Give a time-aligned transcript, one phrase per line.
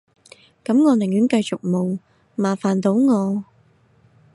[0.65, 1.99] 噉我寧願繼續冇，
[2.35, 3.45] 麻煩到我